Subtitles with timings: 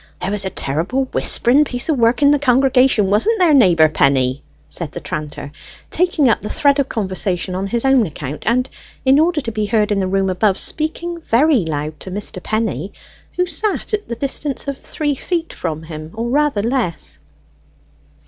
[0.19, 4.41] There was a terrible whispering piece of work in the congregation, wasn't there, neighbour Penny?"
[4.67, 5.51] said the tranter,
[5.91, 8.67] taking up the thread of conversation on his own account and,
[9.05, 12.41] in order to be heard in the room above, speaking very loud to Mr.
[12.41, 12.91] Penny,
[13.35, 17.19] who sat at the distance of three feet from him, or rather less.